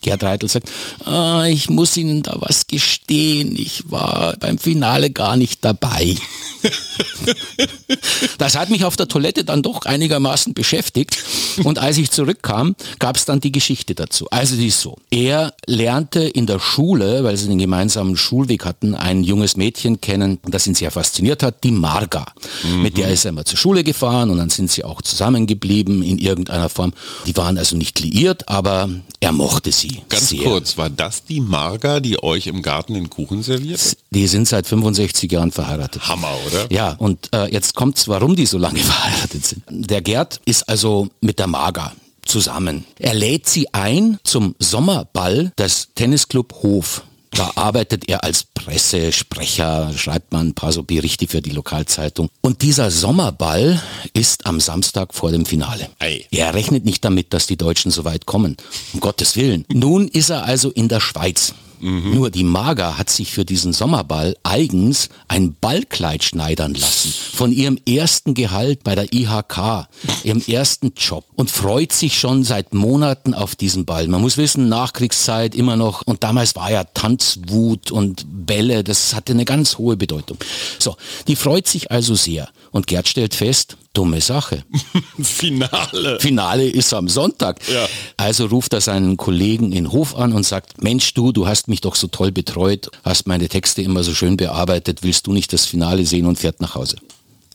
Gerd 0.02 0.22
Reitel 0.22 0.48
sagt, 0.48 0.70
ah, 1.04 1.46
ich 1.48 1.68
muss 1.68 1.96
Ihnen 1.96 2.22
da 2.22 2.36
was 2.38 2.66
gestehen, 2.66 3.56
ich 3.56 3.90
war 3.90 4.36
beim 4.38 4.58
Finale 4.58 5.10
gar 5.10 5.36
nicht 5.36 5.64
dabei. 5.64 6.16
das 8.38 8.56
hat 8.56 8.70
mich 8.70 8.84
auf 8.84 8.96
der 8.96 9.08
Toilette 9.08 9.44
dann 9.44 9.62
doch 9.62 9.84
einigermaßen 9.84 10.54
beschäftigt 10.54 11.16
und 11.64 11.78
als 11.78 11.98
ich 11.98 12.10
zurückkam, 12.10 12.76
gab 13.00 13.16
es 13.16 13.24
dann 13.24 13.40
die 13.40 13.50
Geschichte 13.50 13.94
dazu. 13.94 14.28
Also 14.30 14.54
die 14.56 14.68
ist 14.68 14.80
so, 14.80 14.96
er 15.10 15.54
lernte 15.66 16.20
in 16.20 16.46
der 16.46 16.60
Schule, 16.60 17.24
weil 17.24 17.36
sie 17.36 17.48
den 17.48 17.58
gemeinsamen 17.58 18.16
Schulweg 18.16 18.64
hatten, 18.64 18.94
ein 18.94 19.24
junges 19.24 19.56
Mädchen 19.56 20.00
kennen, 20.00 20.38
das 20.44 20.66
ihn 20.66 20.74
sehr 20.74 20.92
fasziniert 20.92 21.42
hat, 21.42 21.64
die 21.64 21.72
Marga. 21.72 22.26
Mhm. 22.62 22.82
Mit 22.82 22.96
der 22.96 23.08
ist 23.08 23.24
er 23.24 23.30
immer 23.30 23.44
zur 23.44 23.58
Schule 23.58 23.82
gefahren 23.82 24.30
und 24.30 24.38
dann 24.38 24.50
sind 24.50 24.70
sie 24.70 24.84
auch 24.84 25.02
zusammengeblieben 25.02 26.02
in 26.02 26.18
irgendeiner 26.18 26.68
Form. 26.68 26.92
Die 27.26 27.36
waren 27.36 27.58
also 27.58 27.76
nicht 27.76 27.98
liiert, 28.00 28.48
aber 28.48 28.88
er 29.20 29.32
er 29.32 29.36
mochte 29.36 29.72
sie. 29.72 29.91
Ganz 30.08 30.30
sehr. 30.30 30.42
kurz, 30.42 30.76
war 30.78 30.90
das 30.90 31.24
die 31.24 31.40
Marga, 31.40 32.00
die 32.00 32.22
euch 32.22 32.46
im 32.46 32.62
Garten 32.62 32.94
den 32.94 33.10
Kuchen 33.10 33.42
serviert? 33.42 33.96
Die 34.10 34.26
sind 34.26 34.48
seit 34.48 34.66
65 34.66 35.30
Jahren 35.30 35.52
verheiratet. 35.52 36.08
Hammer, 36.08 36.32
oder? 36.46 36.66
Ja, 36.70 36.92
und 36.98 37.28
äh, 37.34 37.52
jetzt 37.52 37.74
kommt's, 37.74 38.08
warum 38.08 38.36
die 38.36 38.46
so 38.46 38.58
lange 38.58 38.78
verheiratet 38.80 39.44
sind. 39.44 39.62
Der 39.68 40.02
Gerd 40.02 40.40
ist 40.44 40.68
also 40.68 41.08
mit 41.20 41.38
der 41.38 41.46
Marga 41.46 41.92
zusammen. 42.24 42.84
Er 42.98 43.14
lädt 43.14 43.48
sie 43.48 43.72
ein 43.72 44.18
zum 44.24 44.54
Sommerball 44.58 45.52
des 45.58 45.88
Tennisclub 45.94 46.54
Hof. 46.62 47.02
Da 47.34 47.52
arbeitet 47.54 48.08
er 48.08 48.24
als 48.24 48.44
Pressesprecher, 48.44 49.92
schreibt 49.96 50.32
man 50.32 50.48
ein 50.48 50.54
paar 50.54 50.72
so 50.72 50.82
Berichte 50.82 51.26
für 51.26 51.40
die 51.40 51.50
Lokalzeitung. 51.50 52.28
Und 52.42 52.62
dieser 52.62 52.90
Sommerball 52.90 53.82
ist 54.12 54.46
am 54.46 54.60
Samstag 54.60 55.14
vor 55.14 55.30
dem 55.30 55.46
Finale. 55.46 55.88
Ei. 55.98 56.26
Er 56.30 56.54
rechnet 56.54 56.84
nicht 56.84 57.04
damit, 57.04 57.32
dass 57.32 57.46
die 57.46 57.56
Deutschen 57.56 57.90
so 57.90 58.04
weit 58.04 58.26
kommen. 58.26 58.56
Um 58.92 59.00
Gottes 59.00 59.36
Willen. 59.36 59.64
Nun 59.72 60.08
ist 60.08 60.30
er 60.30 60.44
also 60.44 60.70
in 60.70 60.88
der 60.88 61.00
Schweiz. 61.00 61.54
Nur 61.82 62.30
die 62.30 62.44
Maga 62.44 62.96
hat 62.96 63.10
sich 63.10 63.32
für 63.32 63.44
diesen 63.44 63.72
Sommerball 63.72 64.36
eigens 64.44 65.08
ein 65.26 65.56
Ballkleid 65.60 66.22
schneidern 66.22 66.74
lassen. 66.74 67.12
Von 67.34 67.50
ihrem 67.50 67.76
ersten 67.88 68.34
Gehalt 68.34 68.84
bei 68.84 68.94
der 68.94 69.12
IHK, 69.12 69.88
ihrem 70.22 70.40
ersten 70.46 70.92
Job. 70.96 71.24
Und 71.34 71.50
freut 71.50 71.92
sich 71.92 72.18
schon 72.18 72.44
seit 72.44 72.72
Monaten 72.72 73.34
auf 73.34 73.56
diesen 73.56 73.84
Ball. 73.84 74.06
Man 74.06 74.20
muss 74.20 74.36
wissen, 74.36 74.68
Nachkriegszeit 74.68 75.56
immer 75.56 75.76
noch. 75.76 76.02
Und 76.02 76.22
damals 76.22 76.54
war 76.54 76.70
ja 76.70 76.84
Tanzwut 76.84 77.90
und 77.90 78.26
Bälle. 78.28 78.84
Das 78.84 79.14
hatte 79.14 79.32
eine 79.32 79.44
ganz 79.44 79.76
hohe 79.76 79.96
Bedeutung. 79.96 80.38
So, 80.78 80.96
die 81.26 81.36
freut 81.36 81.66
sich 81.66 81.90
also 81.90 82.14
sehr. 82.14 82.48
Und 82.72 82.86
Gerd 82.86 83.06
stellt 83.06 83.34
fest, 83.34 83.76
dumme 83.92 84.20
Sache. 84.20 84.64
Finale. 85.22 86.18
Finale 86.18 86.68
ist 86.68 86.92
am 86.94 87.08
Sonntag. 87.08 87.60
Ja. 87.72 87.86
Also 88.16 88.46
ruft 88.46 88.72
er 88.72 88.80
seinen 88.80 89.16
Kollegen 89.16 89.72
in 89.72 89.92
Hof 89.92 90.16
an 90.16 90.32
und 90.32 90.44
sagt, 90.44 90.82
Mensch 90.82 91.12
du, 91.14 91.32
du 91.32 91.46
hast 91.46 91.68
mich 91.68 91.82
doch 91.82 91.94
so 91.94 92.08
toll 92.08 92.32
betreut, 92.32 92.90
hast 93.04 93.26
meine 93.26 93.48
Texte 93.48 93.82
immer 93.82 94.02
so 94.02 94.14
schön 94.14 94.36
bearbeitet, 94.36 95.02
willst 95.02 95.26
du 95.26 95.32
nicht 95.32 95.52
das 95.52 95.66
Finale 95.66 96.06
sehen 96.06 96.26
und 96.26 96.38
fährt 96.38 96.60
nach 96.60 96.74
Hause? 96.74 96.96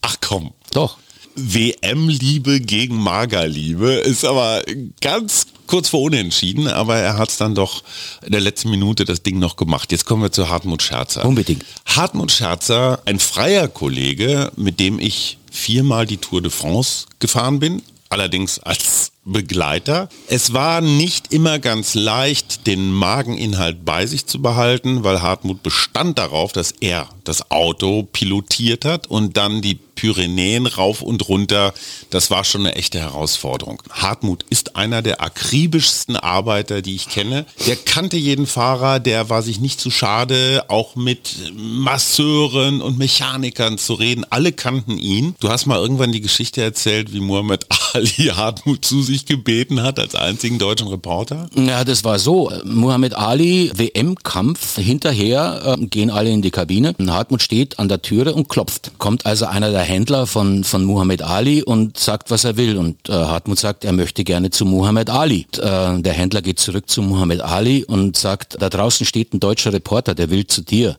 Ach 0.02 0.16
komm. 0.22 0.54
Doch. 0.72 0.98
WM-Liebe 1.38 2.60
gegen 2.60 2.98
Magerliebe 2.98 3.92
ist 3.92 4.26
aber 4.26 4.64
ganz 5.02 5.48
kurz 5.68 5.90
vor 5.90 6.02
Unentschieden, 6.02 6.68
aber 6.68 6.98
er 6.98 7.18
hat 7.18 7.30
es 7.30 7.38
dann 7.38 7.54
doch 7.54 7.84
in 8.26 8.32
der 8.32 8.42
letzten 8.42 8.70
Minute 8.70 9.06
das 9.06 9.22
Ding 9.22 9.38
noch 9.38 9.56
gemacht. 9.56 9.92
Jetzt 9.92 10.06
kommen 10.06 10.24
wir 10.24 10.32
zu 10.32 10.50
Hartmut 10.50 10.82
Scherzer. 10.82 11.26
Unbedingt. 11.26 11.64
Hartmut 11.86 12.32
Scherzer, 12.32 13.02
ein 13.06 13.20
freier 13.20 13.68
Kollege, 13.68 14.52
mit 14.56 14.80
dem 14.80 15.00
ich 15.00 15.38
viermal 15.52 16.06
die 16.06 16.18
Tour 16.18 16.42
de 16.42 16.52
France 16.52 17.06
gefahren 17.20 17.60
bin, 17.60 17.82
allerdings 18.10 18.60
als 18.60 19.12
Begleiter. 19.26 20.08
Es 20.28 20.54
war 20.54 20.80
nicht 20.80 21.34
immer 21.34 21.60
ganz 21.60 21.96
leicht, 21.96 22.66
den 22.66 22.92
Mageninhalt 22.92 23.84
bei 23.84 24.06
sich 24.06 24.26
zu 24.26 24.42
behalten, 24.42 25.04
weil 25.04 25.22
Hartmut 25.22 25.64
bestand 25.64 26.18
darauf, 26.18 26.54
dass 26.54 26.72
er 26.80 27.10
das 27.26 27.52
Auto 27.52 28.04
pilotiert 28.04 28.86
hat 28.86 29.08
und 29.08 29.36
dann 29.36 29.62
die 29.62 29.80
Pyrenäen 29.98 30.68
rauf 30.68 31.02
und 31.02 31.28
runter. 31.28 31.74
Das 32.10 32.32
war 32.32 32.46
schon 32.46 32.62
eine 32.62 32.76
echte 32.76 33.00
Herausforderung. 33.00 33.84
Hartmut 33.90 34.46
ist 34.50 34.78
einer 34.78 35.02
der 35.02 35.22
akribischsten 35.22 36.16
Arbeiter, 36.16 36.82
die 36.82 36.96
ich 36.96 37.10
kenne. 37.10 37.46
Der 37.66 37.76
kannte 37.76 38.16
jeden 38.16 38.48
Fahrer, 38.48 39.00
der 39.02 39.30
war 39.30 39.42
sich 39.42 39.60
nicht 39.60 39.82
zu 39.82 39.92
schade, 39.92 40.64
auch 40.70 40.96
mit 40.96 41.36
Masseuren 41.56 42.82
und 42.82 42.98
Mechanikern 42.98 43.78
zu 43.78 43.96
reden. 43.96 44.26
Alle 44.30 44.54
kannten 44.54 44.98
ihn. 44.98 45.36
Du 45.40 45.50
hast 45.50 45.66
mal 45.66 45.78
irgendwann 45.78 46.12
die 46.12 46.22
Geschichte 46.22 46.62
erzählt, 46.62 47.12
wie 47.12 47.20
Muhammad 47.20 47.66
Ali 47.94 48.32
Hartmut 48.34 48.86
zu 48.86 49.02
sich 49.02 49.26
gebeten 49.26 49.82
hat 49.82 50.00
als 50.00 50.16
einzigen 50.16 50.60
deutschen 50.60 50.88
Reporter. 50.88 51.50
Ja, 51.56 51.84
das 51.84 52.04
war 52.04 52.20
so. 52.20 52.52
Muhammad 52.64 53.16
Ali, 53.16 53.72
WM-Kampf, 53.76 54.78
hinterher 54.78 55.78
äh, 55.80 55.86
gehen 55.86 56.12
alle 56.12 56.30
in 56.30 56.42
die 56.42 56.52
Kabine. 56.52 56.94
Hartmut 57.00 57.42
steht 57.42 57.80
an 57.80 57.90
der 57.90 58.04
Türe 58.04 58.36
und 58.36 58.48
klopft. 58.48 58.92
Kommt 59.00 59.26
also 59.26 59.46
einer 59.46 59.72
der 59.72 59.82
Händler 59.88 60.28
von, 60.28 60.64
von 60.64 60.84
Muhammad 60.84 61.22
Ali 61.22 61.64
und 61.64 61.98
sagt, 61.98 62.32
was 62.32 62.44
er 62.44 62.58
will. 62.58 62.78
Und 62.78 63.10
äh, 63.10 63.14
Hartmut 63.14 63.60
sagt, 63.60 63.86
er 63.86 63.94
möchte 63.94 64.24
gerne 64.24 64.50
zu 64.52 64.66
Muhammad 64.66 65.10
Ali. 65.10 65.48
Und, 65.56 65.60
äh, 65.60 66.02
der 66.02 66.14
Händler 66.14 66.42
geht 66.42 66.60
zurück 66.60 66.90
zu 66.90 67.02
Muhammad 67.02 67.42
Ali 67.42 67.84
und 67.86 68.18
sagt, 68.18 68.58
da 68.60 68.70
draußen 68.70 69.06
steht 69.06 69.34
ein 69.34 69.40
deutscher 69.40 69.74
Reporter, 69.74 70.16
der 70.16 70.30
will 70.30 70.46
zu 70.48 70.62
dir. 70.62 70.98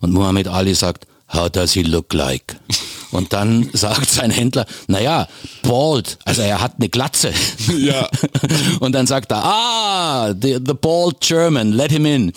Und 0.00 0.12
Muhammad 0.12 0.48
Ali 0.48 0.74
sagt, 0.74 1.06
How 1.32 1.50
does 1.50 1.72
he 1.72 1.82
look 1.82 2.14
like? 2.14 2.56
Und 3.10 3.32
dann 3.32 3.70
sagt 3.72 4.10
sein 4.10 4.30
Händler, 4.30 4.66
naja, 4.86 5.28
bald, 5.62 6.18
also 6.24 6.42
er 6.42 6.60
hat 6.60 6.74
eine 6.78 6.88
Glatze. 6.88 7.32
Ja. 7.76 8.08
Und 8.80 8.92
dann 8.92 9.06
sagt 9.06 9.32
er, 9.32 9.44
ah, 9.44 10.34
the, 10.34 10.58
the 10.64 10.74
bald 10.74 11.20
German, 11.20 11.72
let 11.72 11.90
him 11.90 12.06
in. 12.06 12.32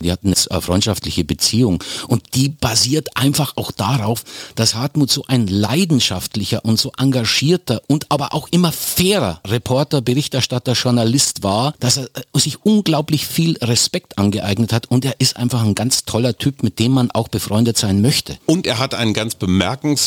Die 0.00 0.10
hatten 0.10 0.32
eine 0.50 0.60
freundschaftliche 0.60 1.24
Beziehung 1.24 1.82
und 2.08 2.34
die 2.34 2.48
basiert 2.48 3.16
einfach 3.16 3.56
auch 3.56 3.70
darauf, 3.70 4.24
dass 4.54 4.74
Hartmut 4.74 5.10
so 5.10 5.24
ein 5.28 5.46
leidenschaftlicher 5.46 6.64
und 6.64 6.78
so 6.78 6.92
engagierter 6.98 7.82
und 7.88 8.10
aber 8.10 8.34
auch 8.34 8.48
immer 8.50 8.72
fairer 8.72 9.40
Reporter, 9.46 10.00
Berichterstatter, 10.00 10.72
Journalist 10.72 11.42
war, 11.42 11.74
dass 11.80 11.98
er 11.98 12.04
äh, 12.04 12.38
sich 12.38 12.64
unglaublich 12.64 13.26
viel 13.26 13.56
Respekt 13.58 14.18
angeeignet 14.18 14.72
hat 14.72 14.86
und 14.86 15.04
er 15.04 15.14
ist 15.18 15.36
einfach 15.36 15.62
ein 15.62 15.74
ganz 15.74 16.04
toller 16.04 16.36
Typ, 16.36 16.62
mit 16.62 16.78
dem 16.78 16.92
man 16.92 17.10
auch 17.10 17.28
befreundet 17.28 17.76
sein 17.76 18.00
möchte. 18.00 18.38
Und 18.46 18.66
er 18.66 18.78
hat 18.78 18.94
ein 18.94 19.14
ganz 19.14 19.34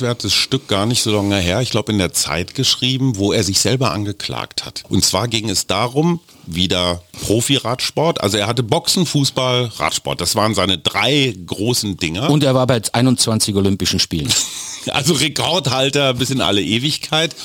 bemerkenswertes 0.05 0.33
Stück 0.33 0.67
gar 0.67 0.85
nicht 0.85 1.01
so 1.01 1.11
lange 1.11 1.37
her, 1.37 1.61
ich 1.61 1.71
glaube 1.71 1.91
in 1.91 1.97
der 1.97 2.13
Zeit 2.13 2.53
geschrieben, 2.53 3.17
wo 3.17 3.33
er 3.33 3.43
sich 3.43 3.59
selber 3.59 3.91
angeklagt 3.91 4.65
hat. 4.65 4.83
Und 4.87 5.03
zwar 5.03 5.27
ging 5.27 5.49
es 5.49 5.65
darum, 5.65 6.19
wieder 6.45 7.01
Profi-Radsport. 7.23 8.21
Also 8.21 8.37
er 8.37 8.45
hatte 8.45 8.61
Boxen, 8.61 9.07
Fußball, 9.07 9.71
Radsport. 9.77 10.21
Das 10.21 10.35
waren 10.35 10.53
seine 10.53 10.77
drei 10.77 11.35
großen 11.45 11.97
Dinger. 11.97 12.29
Und 12.29 12.43
er 12.43 12.53
war 12.53 12.67
bei 12.67 12.79
21 12.91 13.55
Olympischen 13.55 13.99
Spielen. 13.99 14.31
Also 14.91 15.15
Rekordhalter 15.15 16.13
bis 16.13 16.29
in 16.29 16.41
alle 16.41 16.61
Ewigkeit. 16.61 17.35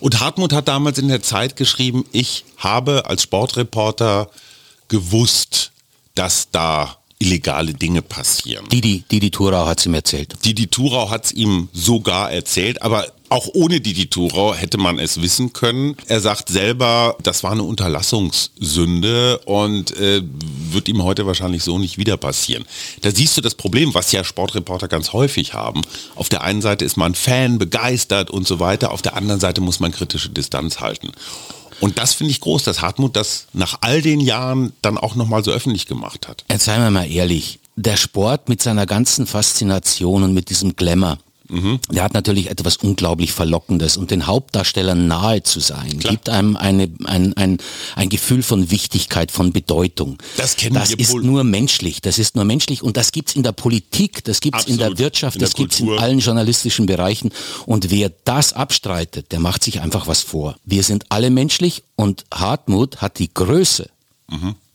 Und 0.00 0.18
Hartmut 0.18 0.52
hat 0.52 0.66
damals 0.66 0.98
in 0.98 1.06
der 1.06 1.22
Zeit 1.22 1.54
geschrieben, 1.54 2.04
ich 2.10 2.44
habe 2.56 3.06
als 3.06 3.22
Sportreporter 3.22 4.28
gewusst, 4.88 5.70
dass 6.16 6.50
da 6.50 6.96
illegale 7.18 7.74
Dinge 7.74 8.02
passieren. 8.02 8.68
Didi, 8.68 9.04
Didi 9.10 9.30
Thurau 9.30 9.66
hat 9.66 9.80
sie 9.80 9.88
mir 9.88 9.98
erzählt. 9.98 10.34
Didi 10.44 10.68
Thurau 10.68 11.10
hat 11.10 11.26
es 11.26 11.32
ihm 11.32 11.68
sogar 11.72 12.30
erzählt, 12.30 12.80
aber 12.82 13.06
auch 13.28 13.48
ohne 13.52 13.80
Didi 13.80 14.06
Thurau 14.06 14.54
hätte 14.54 14.78
man 14.78 14.98
es 14.98 15.20
wissen 15.20 15.52
können. 15.52 15.96
Er 16.06 16.20
sagt 16.20 16.48
selber, 16.48 17.16
das 17.22 17.42
war 17.42 17.52
eine 17.52 17.64
Unterlassungssünde 17.64 19.38
und 19.40 19.94
äh, 19.96 20.22
wird 20.70 20.88
ihm 20.88 21.02
heute 21.02 21.26
wahrscheinlich 21.26 21.62
so 21.62 21.78
nicht 21.78 21.98
wieder 21.98 22.16
passieren. 22.16 22.64
Da 23.02 23.10
siehst 23.10 23.36
du 23.36 23.40
das 23.40 23.54
Problem, 23.54 23.94
was 23.94 24.12
ja 24.12 24.24
Sportreporter 24.24 24.88
ganz 24.88 25.12
häufig 25.12 25.52
haben. 25.54 25.82
Auf 26.14 26.28
der 26.28 26.42
einen 26.42 26.62
Seite 26.62 26.84
ist 26.84 26.96
man 26.96 27.14
Fan, 27.14 27.58
begeistert 27.58 28.30
und 28.30 28.46
so 28.46 28.60
weiter, 28.60 28.92
auf 28.92 29.02
der 29.02 29.16
anderen 29.16 29.40
Seite 29.40 29.60
muss 29.60 29.80
man 29.80 29.92
kritische 29.92 30.30
Distanz 30.30 30.80
halten. 30.80 31.10
Und 31.80 31.98
das 31.98 32.14
finde 32.14 32.32
ich 32.32 32.40
groß, 32.40 32.64
dass 32.64 32.82
Hartmut 32.82 33.16
das 33.16 33.46
nach 33.52 33.78
all 33.80 34.02
den 34.02 34.20
Jahren 34.20 34.72
dann 34.82 34.98
auch 34.98 35.14
nochmal 35.14 35.44
so 35.44 35.50
öffentlich 35.50 35.86
gemacht 35.86 36.28
hat. 36.28 36.44
Jetzt 36.50 36.64
seien 36.64 36.82
wir 36.82 36.90
mal 36.90 37.10
ehrlich, 37.10 37.60
der 37.76 37.96
Sport 37.96 38.48
mit 38.48 38.60
seiner 38.60 38.86
ganzen 38.86 39.26
Faszination 39.26 40.24
und 40.24 40.34
mit 40.34 40.50
diesem 40.50 40.74
Glamour, 40.74 41.18
der 41.50 42.02
hat 42.04 42.12
natürlich 42.14 42.50
etwas 42.50 42.76
unglaublich 42.76 43.32
Verlockendes 43.32 43.96
und 43.96 44.10
den 44.10 44.26
Hauptdarstellern 44.26 45.06
nahe 45.06 45.42
zu 45.42 45.60
sein, 45.60 45.98
Klar. 45.98 46.12
gibt 46.12 46.28
einem 46.28 46.56
eine, 46.56 46.90
ein, 47.04 47.34
ein, 47.36 47.58
ein 47.96 48.08
Gefühl 48.10 48.42
von 48.42 48.70
Wichtigkeit, 48.70 49.30
von 49.30 49.52
Bedeutung. 49.52 50.18
Das 50.36 50.56
kennen 50.56 50.74
das 50.74 50.90
wir 50.90 50.98
ist 50.98 51.10
Pol- 51.10 51.22
nur 51.24 51.44
menschlich, 51.44 52.02
das 52.02 52.18
ist 52.18 52.34
nur 52.36 52.44
menschlich 52.44 52.82
und 52.82 52.96
das 52.98 53.12
gibt's 53.12 53.34
in 53.34 53.42
der 53.42 53.52
Politik, 53.52 54.24
das 54.24 54.40
gibt's 54.40 54.64
in 54.66 54.76
der. 54.78 54.98
Wirtschaft, 54.98 55.36
In 55.36 55.40
der 55.40 55.48
das 55.48 55.54
gibt's 55.54 55.80
in 55.80 55.86
Kultur. 55.86 56.02
allen 56.02 56.18
journalistischen 56.18 56.86
Bereichen 56.86 57.30
und 57.66 57.90
wer 57.90 58.10
das 58.24 58.52
abstreitet, 58.52 59.32
der 59.32 59.38
macht 59.40 59.62
sich 59.62 59.80
einfach 59.80 60.06
was 60.06 60.22
vor. 60.22 60.56
Wir 60.64 60.82
sind 60.82 61.06
alle 61.10 61.30
menschlich 61.30 61.82
und 61.96 62.24
Hartmut 62.34 63.00
hat 63.00 63.18
die 63.18 63.32
Größe, 63.32 63.88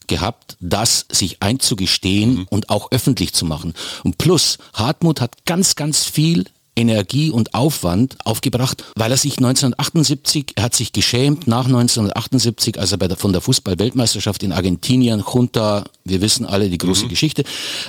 gehabt, 0.08 0.58
das 0.60 1.06
sich 1.12 1.38
einzugestehen 1.42 2.46
und 2.50 2.70
auch 2.70 2.92
öffentlich 2.92 3.34
zu 3.34 3.46
machen. 3.46 3.74
Und 4.04 4.18
plus, 4.18 4.58
Hartmut 4.74 5.22
hat 5.22 5.46
ganz, 5.46 5.76
ganz 5.76 6.04
viel 6.04 6.46
Energie 6.76 7.30
und 7.30 7.54
Aufwand 7.54 8.18
aufgebracht, 8.26 8.84
weil 8.96 9.12
er 9.12 9.18
sich 9.18 9.38
1978, 9.38 10.54
er 10.56 10.64
hat 10.64 10.76
sich 10.76 10.92
geschämt 10.92 11.48
nach 11.48 11.66
1978, 11.66 12.80
als 12.80 12.92
er 12.92 12.98
bei 12.98 13.08
der, 13.08 13.18
von 13.18 13.32
der 13.32 13.42
Fußball-Weltmeisterschaft 13.42 14.44
in 14.44 14.52
Argentinien, 14.52 15.24
Junta, 15.32 15.84
wir 16.06 16.22
wissen 16.22 16.46
alle 16.46 16.70
die 16.70 16.78
große 16.78 17.08
Geschichte, 17.08 17.44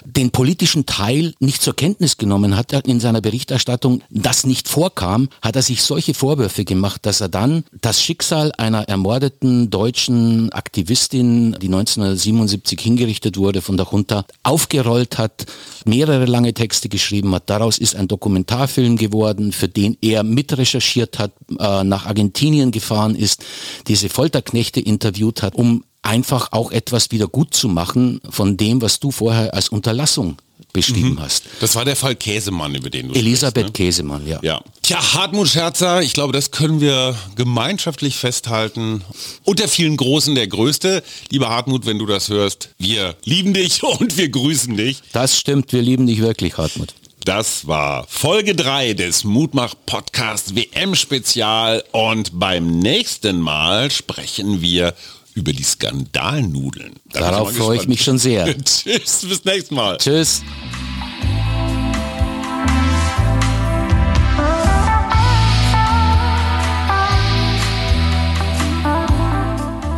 den 0.04 0.30
politischen 0.30 0.86
Teil 0.86 1.34
nicht 1.40 1.62
zur 1.62 1.74
Kenntnis 1.74 2.16
genommen 2.16 2.56
hat 2.56 2.72
in 2.86 3.00
seiner 3.00 3.20
Berichterstattung, 3.20 4.02
das 4.10 4.44
nicht 4.44 4.68
vorkam, 4.68 5.28
hat 5.42 5.56
er 5.56 5.62
sich 5.62 5.82
solche 5.82 6.14
Vorwürfe 6.14 6.64
gemacht, 6.64 7.06
dass 7.06 7.20
er 7.20 7.28
dann 7.28 7.64
das 7.80 8.02
Schicksal 8.02 8.52
einer 8.58 8.88
ermordeten 8.88 9.70
deutschen 9.70 10.52
Aktivistin, 10.52 11.52
die 11.60 11.66
1977 11.66 12.80
hingerichtet 12.80 13.36
wurde 13.36 13.62
von 13.62 13.76
der 13.76 13.86
Junta, 13.90 14.24
aufgerollt 14.42 15.18
hat, 15.18 15.46
mehrere 15.84 16.26
lange 16.26 16.54
Texte 16.54 16.88
geschrieben 16.88 17.34
hat. 17.34 17.50
Daraus 17.50 17.78
ist 17.78 17.96
ein 17.96 18.08
Dokumentarfilm 18.08 18.73
geworden, 18.82 19.52
für 19.52 19.68
den 19.68 19.96
er 20.00 20.22
mitrecherchiert 20.22 21.18
hat, 21.18 21.32
äh, 21.58 21.84
nach 21.84 22.06
Argentinien 22.06 22.70
gefahren 22.70 23.14
ist, 23.14 23.44
diese 23.86 24.08
Folterknechte 24.08 24.80
interviewt 24.80 25.42
hat, 25.42 25.54
um 25.54 25.84
einfach 26.02 26.52
auch 26.52 26.70
etwas 26.70 27.10
wieder 27.10 27.28
gut 27.28 27.54
zu 27.54 27.68
machen 27.68 28.20
von 28.28 28.56
dem, 28.56 28.82
was 28.82 29.00
du 29.00 29.10
vorher 29.10 29.54
als 29.54 29.68
Unterlassung 29.70 30.36
beschrieben 30.72 31.12
mhm. 31.12 31.20
hast. 31.20 31.44
Das 31.60 31.74
war 31.76 31.84
der 31.84 31.96
Fall 31.96 32.16
Käsemann, 32.16 32.74
über 32.74 32.90
den 32.90 33.08
du 33.08 33.14
Elisabeth 33.14 33.68
sprichst, 33.68 33.80
ne? 33.80 33.86
Käsemann, 33.86 34.26
ja. 34.26 34.40
ja. 34.42 34.60
Tja, 34.82 35.14
Hartmut 35.14 35.48
Scherzer, 35.48 36.02
ich 36.02 36.12
glaube, 36.12 36.32
das 36.32 36.50
können 36.50 36.80
wir 36.80 37.16
gemeinschaftlich 37.36 38.16
festhalten. 38.16 39.02
Unter 39.44 39.68
vielen 39.68 39.96
Großen 39.96 40.34
der 40.34 40.48
Größte. 40.48 41.02
Lieber 41.30 41.48
Hartmut, 41.48 41.86
wenn 41.86 41.98
du 41.98 42.06
das 42.06 42.28
hörst, 42.28 42.70
wir 42.78 43.16
lieben 43.24 43.54
dich 43.54 43.82
und 44.00 44.18
wir 44.18 44.28
grüßen 44.28 44.76
dich. 44.76 45.02
Das 45.12 45.38
stimmt, 45.38 45.72
wir 45.72 45.80
lieben 45.80 46.06
dich 46.06 46.20
wirklich, 46.20 46.58
Hartmut. 46.58 46.94
Das 47.24 47.66
war 47.66 48.04
Folge 48.06 48.54
3 48.54 48.92
des 48.92 49.24
Mutmach 49.24 49.74
Podcast 49.86 50.56
WM 50.56 50.94
Spezial 50.94 51.82
und 51.90 52.38
beim 52.38 52.80
nächsten 52.80 53.40
Mal 53.40 53.90
sprechen 53.90 54.60
wir 54.60 54.92
über 55.32 55.54
die 55.54 55.62
Skandalnudeln. 55.62 56.96
Da 57.10 57.20
Darauf 57.20 57.56
freue 57.56 57.78
ich 57.78 57.88
mich 57.88 58.04
schon 58.04 58.18
sehr. 58.18 58.44
Tschüss, 58.64 59.24
bis 59.26 59.42
nächstes 59.42 59.70
Mal. 59.70 59.96
Tschüss. 59.96 60.42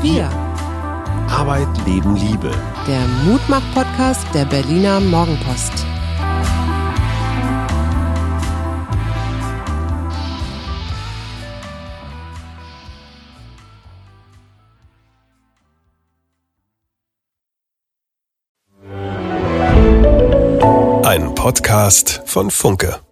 Wir. 0.00 0.30
Arbeit, 1.28 1.66
Leben, 1.88 2.14
Liebe. 2.14 2.52
Der 2.87 3.04
Mutmach-Podcast 3.25 4.25
der 4.33 4.45
Berliner 4.45 5.00
Morgenpost. 5.00 5.85
Podcast 21.76 22.23
von 22.25 22.50
Funke. 22.50 23.05